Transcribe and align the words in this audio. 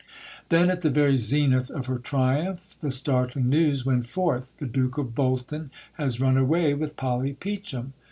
Then, 0.49 0.71
at 0.71 0.81
the 0.81 0.89
very 0.89 1.15
zenith 1.15 1.69
of 1.69 1.85
her 1.85 1.99
triumph, 1.99 2.73
the 2.79 2.89
startling 2.89 3.49
news 3.49 3.85
went 3.85 4.07
forth 4.07 4.51
"The 4.57 4.65
Duke 4.65 4.97
of 4.97 5.13
Bolton 5.13 5.69
has 5.93 6.19
run 6.19 6.37
away 6.37 6.73
with 6.73 6.95
Polly 6.97 7.33
Peachum." 7.39 7.93